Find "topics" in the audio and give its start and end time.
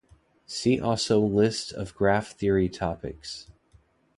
2.69-3.51